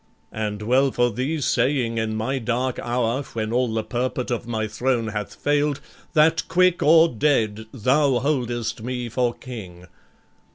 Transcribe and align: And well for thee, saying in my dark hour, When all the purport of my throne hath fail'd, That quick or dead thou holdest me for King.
And 0.33 0.63
well 0.63 0.89
for 0.91 1.11
thee, 1.11 1.41
saying 1.41 1.99
in 1.99 2.15
my 2.15 2.39
dark 2.39 2.79
hour, 2.79 3.21
When 3.33 3.53
all 3.53 3.71
the 3.71 3.83
purport 3.83 4.31
of 4.31 4.47
my 4.47 4.67
throne 4.67 5.09
hath 5.09 5.35
fail'd, 5.35 5.79
That 6.13 6.47
quick 6.47 6.81
or 6.81 7.07
dead 7.07 7.67
thou 7.71 8.17
holdest 8.17 8.81
me 8.81 9.09
for 9.09 9.31
King. 9.35 9.85